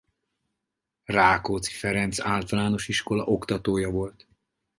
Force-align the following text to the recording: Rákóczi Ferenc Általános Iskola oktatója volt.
Rákóczi 1.05 1.73
Ferenc 1.73 2.19
Általános 2.19 2.87
Iskola 2.89 3.23
oktatója 3.25 3.89
volt. 3.89 4.27